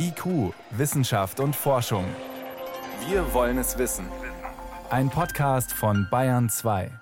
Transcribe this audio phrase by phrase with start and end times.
[0.00, 2.04] IQ, Wissenschaft und Forschung.
[3.08, 4.06] Wir wollen es wissen.
[4.90, 6.92] Ein Podcast von Bayern 2.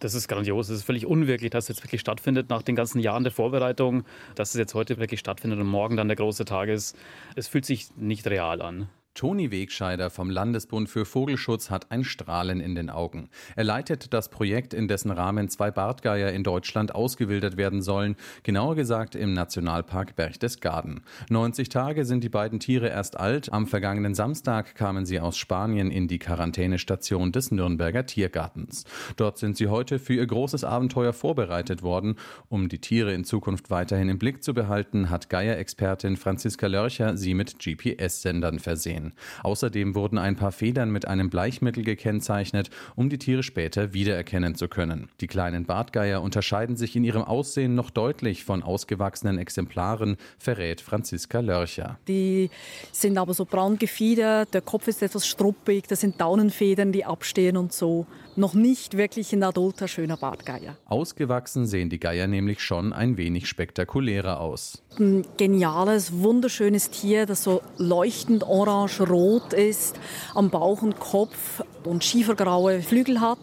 [0.00, 0.70] Das ist grandios.
[0.70, 4.02] Es ist völlig unwirklich, dass es jetzt wirklich stattfindet nach den ganzen Jahren der Vorbereitung,
[4.34, 6.96] dass es jetzt heute wirklich stattfindet und morgen dann der große Tag ist.
[7.36, 8.88] Es fühlt sich nicht real an.
[9.14, 13.28] Toni Wegscheider vom Landesbund für Vogelschutz hat ein Strahlen in den Augen.
[13.54, 18.74] Er leitet das Projekt, in dessen Rahmen zwei Bartgeier in Deutschland ausgewildert werden sollen, genauer
[18.74, 21.02] gesagt im Nationalpark Berchtesgaden.
[21.30, 23.52] 90 Tage sind die beiden Tiere erst alt.
[23.52, 28.84] Am vergangenen Samstag kamen sie aus Spanien in die Quarantänestation des Nürnberger Tiergartens.
[29.16, 32.16] Dort sind sie heute für ihr großes Abenteuer vorbereitet worden.
[32.48, 37.34] Um die Tiere in Zukunft weiterhin im Blick zu behalten, hat Geierexpertin Franziska Lörcher sie
[37.34, 39.12] mit GPS-Sendern versehen sein.
[39.42, 44.68] Außerdem wurden ein paar Federn mit einem Bleichmittel gekennzeichnet, um die Tiere später wiedererkennen zu
[44.68, 45.08] können.
[45.20, 51.40] Die kleinen Bartgeier unterscheiden sich in ihrem Aussehen noch deutlich von ausgewachsenen Exemplaren, verrät Franziska
[51.40, 51.98] Lörcher.
[52.08, 52.50] Die
[52.92, 57.56] sind aber so braun gefiedert, der Kopf ist etwas struppig, das sind Daunenfedern, die abstehen
[57.56, 58.06] und so.
[58.36, 60.76] Noch nicht wirklich ein adulter, schöner Bartgeier.
[60.86, 64.82] Ausgewachsen sehen die Geier nämlich schon ein wenig spektakulärer aus.
[64.98, 69.98] Ein geniales, wunderschönes Tier, das so leuchtend orange orange-rot ist,
[70.34, 73.38] am Bauch und Kopf und schiefergraue Flügel hat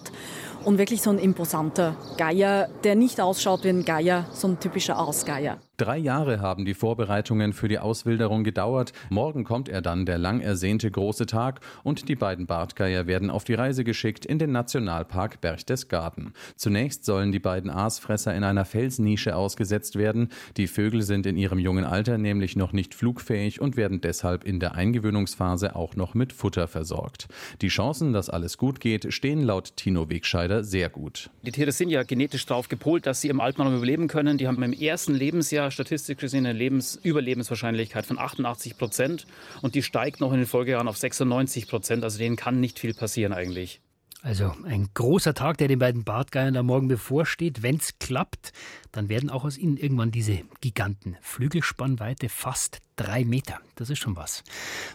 [0.66, 5.00] und wirklich so ein imposanter Geier, der nicht ausschaut wie ein Geier, so ein typischer
[5.00, 5.60] Ausgeier.
[5.82, 8.94] Drei Jahre haben die Vorbereitungen für die Auswilderung gedauert.
[9.10, 13.46] Morgen kommt er dann, der lang ersehnte große Tag, und die beiden Bartgeier werden auf
[13.46, 16.36] die Reise geschickt in den Nationalpark Berchtesgaden.
[16.56, 20.30] Zunächst sollen die beiden Aasfresser in einer Felsnische ausgesetzt werden.
[20.56, 24.60] Die Vögel sind in ihrem jungen Alter nämlich noch nicht flugfähig und werden deshalb in
[24.60, 27.28] der Eingewöhnungsphase auch noch mit Futter versorgt.
[27.64, 31.32] Die Chancen, dass alles gut geht, stehen laut Tino Wegscheider sehr gut.
[31.42, 34.38] Die Tiere sind ja genetisch darauf gepolt, dass sie im Alpenraum überleben können.
[34.38, 39.26] Die haben im ersten Lebensjahr statistisch gesehen eine Lebens Überlebenswahrscheinlichkeit von 88 Prozent
[39.62, 42.04] und die steigt noch in den Folgejahren auf 96 Prozent.
[42.04, 43.82] Also denen kann nicht viel passieren eigentlich.
[44.24, 47.64] Also ein großer Tag, der den beiden Bartgeiern da morgen bevorsteht.
[47.64, 48.54] Wenn es klappt,
[48.92, 51.18] dann werden auch aus ihnen irgendwann diese Giganten.
[51.22, 53.60] Flügelspannweite fast drei Meter.
[53.78, 54.44] Das ist schon was.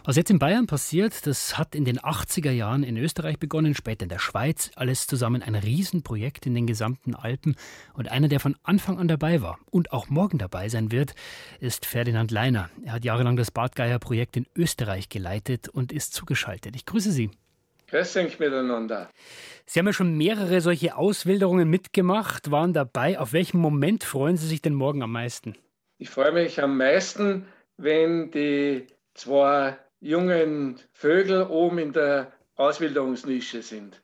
[0.05, 4.03] Was jetzt in Bayern passiert, das hat in den 80er Jahren in Österreich begonnen, später
[4.03, 4.71] in der Schweiz.
[4.75, 7.57] Alles zusammen ein Riesenprojekt in den gesamten Alpen.
[7.95, 11.15] Und einer, der von Anfang an dabei war und auch morgen dabei sein wird,
[11.59, 12.69] ist Ferdinand Leiner.
[12.85, 16.77] Er hat jahrelang das Bartgeier-Projekt in Österreich geleitet und ist zugeschaltet.
[16.77, 17.29] Ich grüße Sie.
[17.89, 19.09] Grüß euch miteinander.
[19.65, 23.17] Sie haben ja schon mehrere solche Auswilderungen mitgemacht, waren dabei.
[23.17, 25.55] Auf welchen Moment freuen Sie sich denn morgen am meisten?
[25.97, 34.01] Ich freue mich am meisten, wenn die zwei jungen Vögel oben in der Auswilderungsnische sind.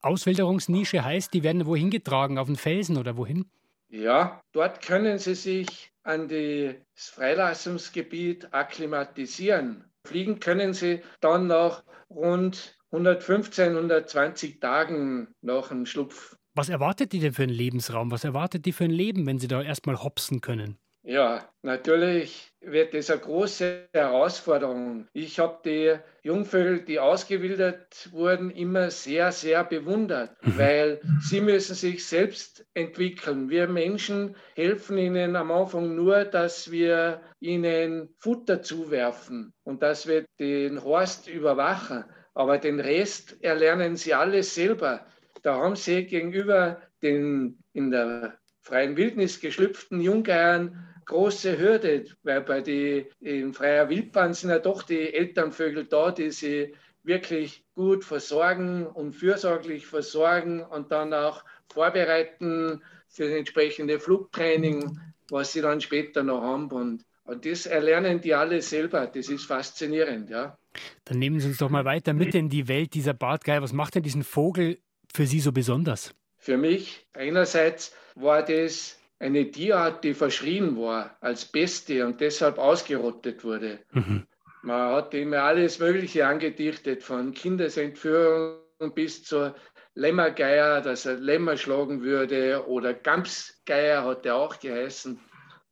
[0.00, 2.38] Auswilderungsnische heißt, die werden wohin getragen?
[2.38, 3.44] Auf den Felsen oder wohin?
[3.88, 9.84] Ja, dort können sie sich an das Freilassungsgebiet akklimatisieren.
[10.04, 16.36] Fliegen können sie dann nach rund 115, 120 Tagen nach dem Schlupf.
[16.54, 18.10] Was erwartet die denn für einen Lebensraum?
[18.10, 20.78] Was erwartet die für ein Leben, wenn sie da erstmal hopsen können?
[21.08, 25.06] Ja, natürlich wird das eine große Herausforderung.
[25.12, 25.94] Ich habe die
[26.26, 30.58] Jungvögel, die ausgewildert wurden, immer sehr, sehr bewundert, mhm.
[30.58, 33.50] weil sie müssen sich selbst entwickeln.
[33.50, 40.24] Wir Menschen helfen ihnen am Anfang nur, dass wir ihnen Futter zuwerfen und dass wir
[40.40, 42.04] den Horst überwachen.
[42.36, 45.06] Aber den Rest erlernen sie alles selber.
[45.42, 52.60] Da haben sie gegenüber den in der freien Wildnis geschlüpften Jungeiern große Hürde, weil bei
[52.60, 56.74] die in freier Wildbahn sind ja doch die Elternvögel da, die sie
[57.04, 61.42] wirklich gut versorgen und fürsorglich versorgen und dann auch
[61.72, 66.70] vorbereiten für das entsprechende Flugtraining, was sie dann später noch haben.
[66.70, 69.06] Und, und das erlernen die alle selber.
[69.06, 70.56] Das ist faszinierend, ja.
[71.04, 73.62] Dann nehmen Sie uns doch mal weiter mit in die Welt dieser Bartgeier.
[73.62, 74.78] Was macht denn diesen Vogel
[75.12, 76.14] für Sie so besonders?
[76.38, 83.44] Für mich einerseits war das eine Tierart, die verschrien war als Bestie und deshalb ausgerottet
[83.44, 83.80] wurde.
[83.92, 84.26] Mhm.
[84.62, 88.58] Man hat immer alles Mögliche angedichtet, von Kindesentführung
[88.94, 89.54] bis zur
[89.94, 95.18] Lämmergeier, dass er Lämmer schlagen würde, oder Gamsgeier hat er auch geheißen.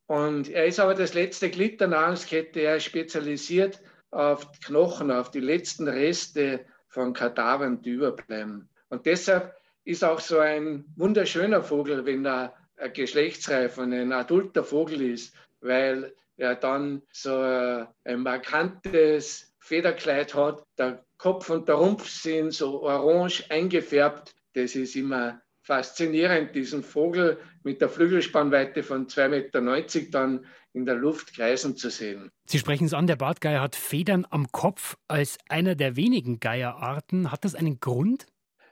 [0.06, 3.80] Und er ist aber das letzte Glied der Nahrungskette, er ist spezialisiert
[4.10, 8.68] auf Knochen, auf die letzten Reste von Kadavern, die überbleiben.
[8.88, 9.54] Und deshalb
[9.84, 16.14] ist auch so ein wunderschöner Vogel, wenn er ein geschlechtsreifer, ein adulter Vogel ist, weil
[16.36, 20.64] er dann so ein markantes Federkleid hat.
[20.78, 24.34] Der Kopf und der Rumpf sind so orange eingefärbt.
[24.52, 30.94] Das ist immer faszinierend, diesen Vogel mit der Flügelspannweite von 2,90 Meter dann in der
[30.94, 32.31] Luft kreisen zu sehen.
[32.46, 37.32] Sie sprechen es an, der Bartgeier hat Federn am Kopf als einer der wenigen Geierarten.
[37.32, 38.26] Hat das einen Grund?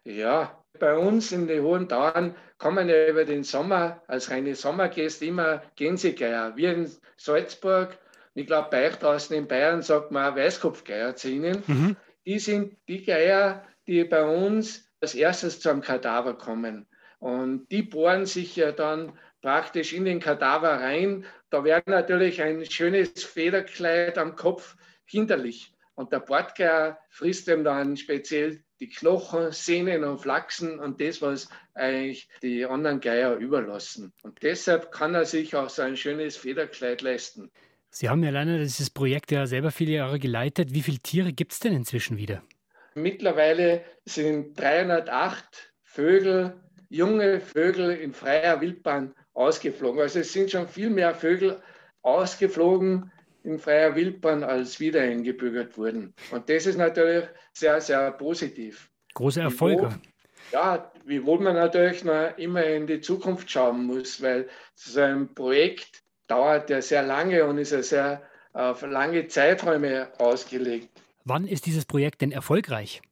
[0.05, 5.27] Ja, bei uns in den Hohen Tauern kommen ja über den Sommer als reine Sommergäste
[5.27, 6.57] immer Gänsegeier.
[6.57, 7.97] Wir in Salzburg,
[8.35, 11.63] ich glaube bei euch draußen in Bayern sagt man auch Weißkopfgeier zu ihnen.
[11.67, 11.97] Mhm.
[12.27, 16.87] Die sind die Geier, die bei uns als erstes zum Kadaver kommen.
[17.19, 19.13] Und die bohren sich ja dann
[19.43, 21.25] praktisch in den Kadaver rein.
[21.51, 25.75] Da wäre natürlich ein schönes Federkleid am Kopf hinderlich.
[25.95, 31.49] Und der Bordgeier frisst ihm dann speziell die Knochen, Sehnen und Flachsen und das, was
[31.75, 34.13] eigentlich die anderen Geier überlassen.
[34.23, 37.51] Und deshalb kann er sich auch so ein schönes Federkleid leisten.
[37.91, 40.73] Sie haben ja leider dieses Projekt ja selber viele Jahre geleitet.
[40.73, 42.43] Wie viele Tiere gibt es denn inzwischen wieder?
[42.95, 50.01] Mittlerweile sind 308 Vögel, junge Vögel in freier Wildbahn ausgeflogen.
[50.01, 51.63] Also es sind schon viel mehr Vögel
[52.03, 53.11] ausgeflogen
[53.45, 56.15] in freier Wildbahn als wieder eingebürgert wurden.
[56.31, 58.91] Und das ist natürlich sehr, sehr positiv.
[59.15, 59.83] Große Erfolge.
[59.83, 60.01] Wiewohl,
[60.53, 66.03] ja, wiewohl man natürlich noch immer in die Zukunft schauen muss, weil so ein Projekt
[66.29, 68.23] dauert ja sehr lange und ist ja sehr
[68.53, 70.91] auf lange Zeiträume ausgelegt.
[71.25, 73.03] Wann ist dieses Projekt denn erfolgreich?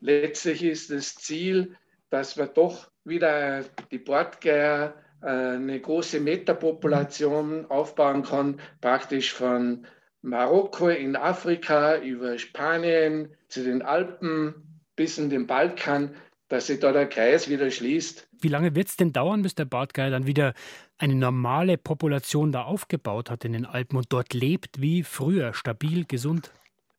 [0.00, 1.76] Letztlich ist das Ziel,
[2.10, 9.86] dass wir doch wieder die Bordgeier äh, eine große Metapopulation aufbauen kann, praktisch von
[10.22, 14.54] Marokko in Afrika über Spanien zu den Alpen
[14.94, 16.14] bis in den Balkan,
[16.48, 18.28] dass sich da der Kreis wieder schließt.
[18.40, 20.54] Wie lange wird es denn dauern, bis der Bartgeier dann wieder
[20.96, 26.04] eine normale Population da aufgebaut hat in den Alpen und dort lebt wie früher, stabil,
[26.04, 26.52] gesund?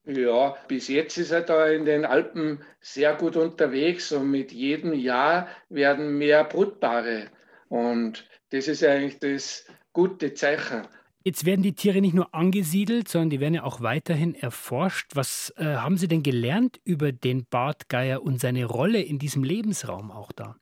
[0.06, 4.94] Ja, bis jetzt ist er da in den Alpen sehr gut unterwegs und mit jedem
[4.94, 7.28] Jahr werden mehr Brutpaare.
[7.68, 10.88] Und das ist eigentlich das gute Zeichen.
[11.24, 15.12] Jetzt werden die Tiere nicht nur angesiedelt, sondern die werden ja auch weiterhin erforscht.
[15.16, 20.12] Was äh, haben Sie denn gelernt über den Bartgeier und seine Rolle in diesem Lebensraum
[20.12, 20.56] auch da?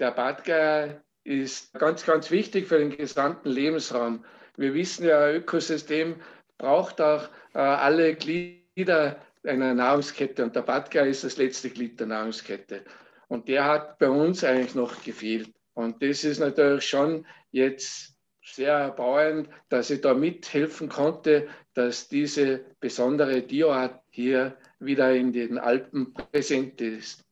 [0.00, 4.24] Der Bartgeier ist ganz, ganz wichtig für den gesamten Lebensraum.
[4.56, 6.16] Wir wissen ja, ein Ökosystem
[6.58, 12.00] braucht auch äh, alle Glieder Glieder einer Nahrungskette und der Badger ist das letzte Glied
[12.00, 12.84] der Nahrungskette.
[13.28, 15.52] Und der hat bei uns eigentlich noch gefehlt.
[15.74, 22.64] Und das ist natürlich schon jetzt sehr erbauend, dass ich da mithelfen konnte, dass diese
[22.80, 27.24] besondere Tierart hier wieder in den Alpen präsent ist.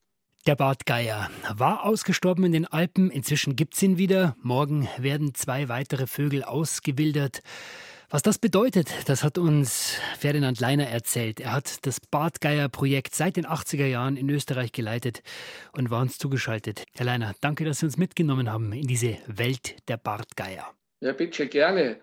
[0.47, 4.37] Der Bartgeier war ausgestorben in den Alpen, inzwischen gibt es ihn wieder.
[4.43, 7.43] Morgen werden zwei weitere Vögel ausgewildert.
[8.13, 11.41] Was das bedeutet, das hat uns Ferdinand Leiner erzählt.
[11.41, 15.23] Er hat das Bartgeier-Projekt seit den 80er Jahren in Österreich geleitet
[15.73, 16.85] und war uns zugeschaltet.
[16.93, 20.75] Herr Leiner, danke, dass Sie uns mitgenommen haben in diese Welt der Bartgeier.
[21.01, 22.01] Ja, bitte gerne.